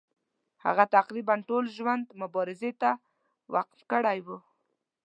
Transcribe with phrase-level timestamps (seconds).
[0.65, 2.89] هغه تقریبا ټول ژوند مبارزې ته
[3.53, 4.37] وقف کړی وو.